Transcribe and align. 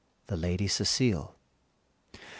The 0.25 0.35
Lady 0.35 0.67
Cecile. 0.67 1.35